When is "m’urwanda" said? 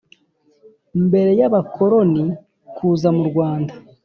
3.15-3.73